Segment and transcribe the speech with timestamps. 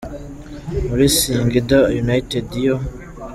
[0.87, 2.75] muri Singida United yo